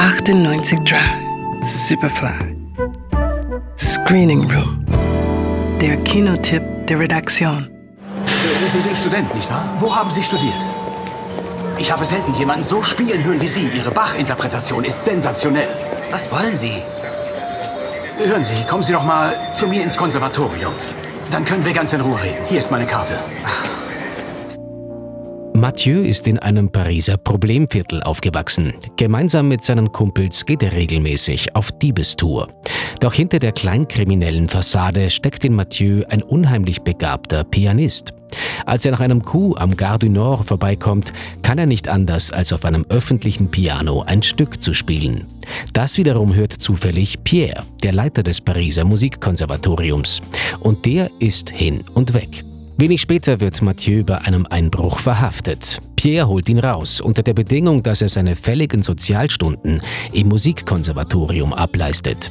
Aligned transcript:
98 0.00 0.78
Drive, 0.86 1.20
Superfly. 1.60 2.56
Screening 3.76 4.50
Room. 4.50 4.86
Der 5.78 5.98
Kinotipp 6.04 6.62
der 6.86 7.00
Redaktion. 7.00 7.68
Sie 8.66 8.80
sind 8.80 8.96
Student, 8.96 9.34
nicht 9.34 9.50
wahr? 9.50 9.68
Wo 9.76 9.94
haben 9.94 10.10
Sie 10.10 10.22
studiert? 10.22 10.66
Ich 11.76 11.92
habe 11.92 12.06
selten 12.06 12.32
jemanden 12.32 12.62
so 12.62 12.82
spielen 12.82 13.22
hören 13.22 13.42
wie 13.42 13.46
Sie. 13.46 13.68
Ihre 13.76 13.90
Bach-Interpretation 13.90 14.84
ist 14.84 15.04
sensationell. 15.04 15.68
Was 16.10 16.32
wollen 16.32 16.56
Sie? 16.56 16.80
Hören 18.24 18.42
Sie, 18.42 18.64
kommen 18.70 18.82
Sie 18.82 18.94
doch 18.94 19.04
mal 19.04 19.34
zu 19.52 19.66
mir 19.66 19.82
ins 19.82 19.98
Konservatorium. 19.98 20.72
Dann 21.30 21.44
können 21.44 21.62
wir 21.66 21.74
ganz 21.74 21.92
in 21.92 22.00
Ruhe 22.00 22.22
reden. 22.22 22.42
Hier 22.48 22.60
ist 22.60 22.70
meine 22.70 22.86
Karte. 22.86 23.18
Mathieu 25.60 26.00
ist 26.00 26.26
in 26.26 26.38
einem 26.38 26.72
Pariser 26.72 27.18
Problemviertel 27.18 28.02
aufgewachsen. 28.02 28.72
Gemeinsam 28.96 29.48
mit 29.48 29.62
seinen 29.62 29.92
Kumpels 29.92 30.46
geht 30.46 30.62
er 30.62 30.72
regelmäßig 30.72 31.54
auf 31.54 31.70
Diebestour. 31.70 32.48
Doch 33.00 33.12
hinter 33.12 33.38
der 33.38 33.52
kleinkriminellen 33.52 34.48
Fassade 34.48 35.10
steckt 35.10 35.44
in 35.44 35.54
Mathieu 35.54 36.04
ein 36.08 36.22
unheimlich 36.22 36.80
begabter 36.80 37.44
Pianist. 37.44 38.14
Als 38.64 38.86
er 38.86 38.92
nach 38.92 39.00
einem 39.00 39.22
Coup 39.22 39.60
am 39.60 39.76
Gare 39.76 39.98
du 39.98 40.08
Nord 40.08 40.48
vorbeikommt, 40.48 41.12
kann 41.42 41.58
er 41.58 41.66
nicht 41.66 41.88
anders, 41.88 42.32
als 42.32 42.54
auf 42.54 42.64
einem 42.64 42.86
öffentlichen 42.88 43.50
Piano 43.50 44.00
ein 44.00 44.22
Stück 44.22 44.62
zu 44.62 44.72
spielen. 44.72 45.26
Das 45.74 45.98
wiederum 45.98 46.34
hört 46.34 46.52
zufällig 46.52 47.22
Pierre, 47.22 47.64
der 47.82 47.92
Leiter 47.92 48.22
des 48.22 48.40
Pariser 48.40 48.86
Musikkonservatoriums. 48.86 50.22
Und 50.60 50.86
der 50.86 51.10
ist 51.18 51.50
hin 51.50 51.84
und 51.92 52.14
weg. 52.14 52.44
Wenig 52.80 53.02
später 53.02 53.40
wird 53.40 53.60
Mathieu 53.60 54.04
bei 54.04 54.16
einem 54.22 54.46
Einbruch 54.48 55.00
verhaftet. 55.00 55.80
Pierre 55.96 56.28
holt 56.28 56.48
ihn 56.48 56.58
raus, 56.58 57.02
unter 57.02 57.22
der 57.22 57.34
Bedingung, 57.34 57.82
dass 57.82 58.00
er 58.00 58.08
seine 58.08 58.36
fälligen 58.36 58.82
Sozialstunden 58.82 59.82
im 60.14 60.28
Musikkonservatorium 60.28 61.52
ableistet. 61.52 62.30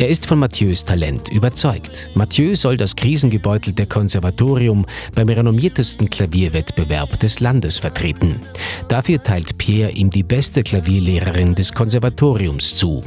Er 0.00 0.08
ist 0.08 0.26
von 0.26 0.40
Mathieu's 0.40 0.84
Talent 0.84 1.28
überzeugt. 1.28 2.08
Mathieu 2.16 2.56
soll 2.56 2.76
das 2.76 2.96
krisengebeutelte 2.96 3.86
Konservatorium 3.86 4.84
beim 5.14 5.28
renommiertesten 5.28 6.10
Klavierwettbewerb 6.10 7.20
des 7.20 7.38
Landes 7.38 7.78
vertreten. 7.78 8.40
Dafür 8.88 9.22
teilt 9.22 9.56
Pierre 9.58 9.92
ihm 9.92 10.10
die 10.10 10.24
beste 10.24 10.64
Klavierlehrerin 10.64 11.54
des 11.54 11.72
Konservatoriums 11.72 12.74
zu. 12.74 13.04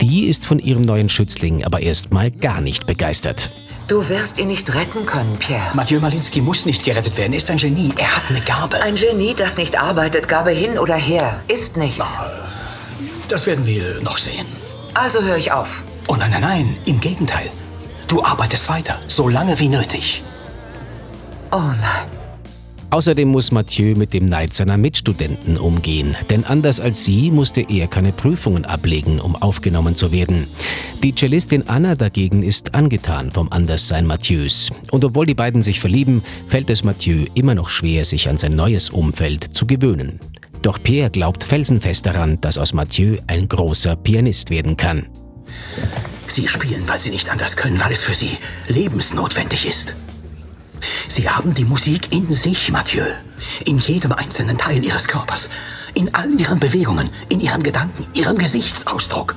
Die 0.00 0.24
ist 0.24 0.44
von 0.44 0.58
ihrem 0.58 0.82
neuen 0.82 1.08
Schützling 1.08 1.62
aber 1.62 1.78
erstmal 1.78 2.32
gar 2.32 2.60
nicht 2.60 2.88
begeistert. 2.88 3.52
Du 3.86 4.08
wirst 4.08 4.38
ihn 4.38 4.48
nicht 4.48 4.74
retten 4.74 5.04
können, 5.04 5.36
Pierre. 5.38 5.74
Mathieu 5.74 6.00
Malinski 6.00 6.40
muss 6.40 6.64
nicht 6.64 6.84
gerettet 6.84 7.18
werden. 7.18 7.34
Er 7.34 7.38
ist 7.38 7.50
ein 7.50 7.58
Genie. 7.58 7.92
Er 7.98 8.16
hat 8.16 8.22
eine 8.30 8.40
Gabe. 8.40 8.80
Ein 8.82 8.94
Genie, 8.94 9.34
das 9.34 9.58
nicht 9.58 9.78
arbeitet, 9.78 10.26
Gabe 10.26 10.52
hin 10.52 10.78
oder 10.78 10.94
her, 10.94 11.40
ist 11.48 11.76
nichts. 11.76 12.18
Das 13.28 13.46
werden 13.46 13.66
wir 13.66 14.00
noch 14.00 14.16
sehen. 14.16 14.46
Also 14.94 15.22
höre 15.22 15.36
ich 15.36 15.52
auf. 15.52 15.82
Oh 16.08 16.16
nein, 16.16 16.30
nein, 16.30 16.40
nein. 16.40 16.76
Im 16.86 16.98
Gegenteil. 17.00 17.50
Du 18.08 18.24
arbeitest 18.24 18.68
weiter, 18.70 18.98
so 19.06 19.28
lange 19.28 19.58
wie 19.58 19.68
nötig. 19.68 20.22
Oh 21.50 21.58
nein. 21.58 22.23
Außerdem 22.94 23.26
muss 23.26 23.50
Mathieu 23.50 23.96
mit 23.96 24.14
dem 24.14 24.24
Neid 24.24 24.54
seiner 24.54 24.76
Mitstudenten 24.76 25.58
umgehen, 25.58 26.16
denn 26.30 26.44
anders 26.44 26.78
als 26.78 27.04
sie 27.04 27.32
musste 27.32 27.66
er 27.68 27.88
keine 27.88 28.12
Prüfungen 28.12 28.64
ablegen, 28.64 29.18
um 29.18 29.34
aufgenommen 29.34 29.96
zu 29.96 30.12
werden. 30.12 30.46
Die 31.02 31.12
Cellistin 31.12 31.68
Anna 31.68 31.96
dagegen 31.96 32.44
ist 32.44 32.72
angetan 32.72 33.32
vom 33.32 33.50
Anderssein 33.50 34.06
Mathieu's. 34.06 34.70
Und 34.92 35.04
obwohl 35.04 35.26
die 35.26 35.34
beiden 35.34 35.64
sich 35.64 35.80
verlieben, 35.80 36.22
fällt 36.46 36.70
es 36.70 36.84
Mathieu 36.84 37.26
immer 37.34 37.56
noch 37.56 37.68
schwer, 37.68 38.04
sich 38.04 38.28
an 38.28 38.38
sein 38.38 38.52
neues 38.52 38.90
Umfeld 38.90 39.42
zu 39.56 39.66
gewöhnen. 39.66 40.20
Doch 40.62 40.80
Pierre 40.80 41.10
glaubt 41.10 41.42
felsenfest 41.42 42.06
daran, 42.06 42.40
dass 42.42 42.58
aus 42.58 42.74
Mathieu 42.74 43.16
ein 43.26 43.48
großer 43.48 43.96
Pianist 43.96 44.50
werden 44.50 44.76
kann. 44.76 45.06
Sie 46.28 46.46
spielen, 46.46 46.86
weil 46.86 47.00
sie 47.00 47.10
nicht 47.10 47.28
anders 47.28 47.56
können, 47.56 47.80
weil 47.80 47.92
es 47.92 48.04
für 48.04 48.14
sie 48.14 48.38
lebensnotwendig 48.68 49.66
ist. 49.66 49.96
Sie 51.08 51.28
haben 51.28 51.54
die 51.54 51.64
Musik 51.64 52.12
in 52.12 52.32
sich, 52.32 52.70
Mathieu. 52.70 53.04
In 53.64 53.78
jedem 53.78 54.12
einzelnen 54.12 54.58
Teil 54.58 54.82
Ihres 54.82 55.08
Körpers. 55.08 55.50
In 55.94 56.14
all 56.14 56.30
Ihren 56.32 56.58
Bewegungen, 56.58 57.10
in 57.28 57.40
Ihren 57.40 57.62
Gedanken, 57.62 58.06
Ihrem 58.14 58.38
Gesichtsausdruck. 58.38 59.36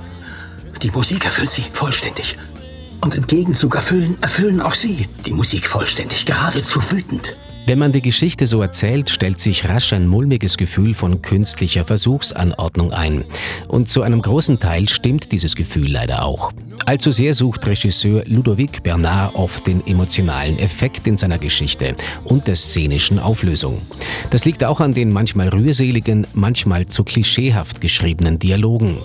Die 0.81 0.91
Musik 0.91 1.25
erfüllt 1.25 1.49
Sie 1.49 1.65
vollständig. 1.73 2.37
Und 3.01 3.15
im 3.15 3.27
Gegenzug 3.27 3.75
erfüllen, 3.75 4.17
erfüllen 4.21 4.61
auch 4.61 4.73
Sie 4.73 5.07
die 5.25 5.33
Musik 5.33 5.67
vollständig, 5.67 6.25
geradezu 6.25 6.81
wütend. 6.91 7.35
Wenn 7.67 7.79
man 7.79 7.91
die 7.91 8.01
Geschichte 8.01 8.47
so 8.47 8.61
erzählt, 8.61 9.09
stellt 9.09 9.39
sich 9.39 9.67
rasch 9.67 9.91
ein 9.91 10.07
mulmiges 10.07 10.55
Gefühl 10.55 10.93
von 10.93 11.21
künstlicher 11.21 11.83
Versuchsanordnung 11.83 12.93
ein. 12.93 13.25
Und 13.67 13.89
zu 13.89 14.03
einem 14.03 14.21
großen 14.21 14.57
Teil 14.57 14.87
stimmt 14.87 15.33
dieses 15.33 15.53
Gefühl 15.53 15.91
leider 15.91 16.23
auch. 16.23 16.53
Allzu 16.85 17.11
sehr 17.11 17.33
sucht 17.33 17.67
Regisseur 17.67 18.23
Ludovic 18.25 18.83
Bernard 18.83 19.35
oft 19.35 19.67
den 19.67 19.85
emotionalen 19.85 20.57
Effekt 20.59 21.07
in 21.07 21.17
seiner 21.17 21.39
Geschichte 21.39 21.93
und 22.23 22.47
der 22.47 22.55
szenischen 22.55 23.19
Auflösung. 23.19 23.81
Das 24.29 24.45
liegt 24.45 24.63
auch 24.63 24.79
an 24.79 24.93
den 24.93 25.11
manchmal 25.11 25.49
rührseligen, 25.49 26.25
manchmal 26.33 26.87
zu 26.87 27.03
klischeehaft 27.03 27.81
geschriebenen 27.81 28.39
Dialogen. 28.39 28.95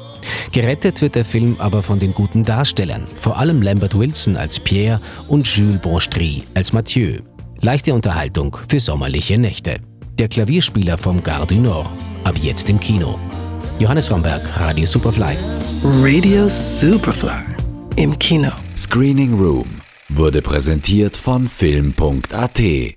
Gerettet 0.53 1.03
wird 1.03 1.17
der 1.17 1.25
Film 1.25 1.57
aber 1.59 1.83
von 1.83 1.99
den 1.99 2.15
guten 2.15 2.45
Darstellern, 2.45 3.09
vor 3.21 3.39
allem 3.39 3.61
Lambert 3.61 3.99
Wilson 3.99 4.37
als 4.37 4.61
Pierre 4.61 5.01
und 5.27 5.49
Jules 5.49 5.81
Bonstry 5.81 6.45
als 6.55 6.73
Mathieu. 6.73 7.19
Leichte 7.65 7.95
Unterhaltung 7.95 8.57
für 8.69 8.81
sommerliche 8.81 9.39
Nächte. 9.39 9.79
Der 10.19 10.27
Klavierspieler 10.29 10.99
vom 10.99 11.23
Gare 11.23 11.47
du 11.47 11.55
Nord. 11.55 11.89
Ab 12.25 12.35
jetzt 12.43 12.69
im 12.69 12.81
Kino. 12.81 13.21
Johannes 13.79 14.11
Romberg, 14.11 14.43
Radio 14.59 14.85
Superfly. 14.85 15.37
Radio 15.85 16.49
Superfly. 16.49 17.45
Im 17.95 18.19
Kino. 18.19 18.51
Screening 18.75 19.35
Room 19.35 19.67
wurde 20.09 20.43
präsentiert 20.43 21.17
von 21.17 21.47
Film.at 21.47 22.97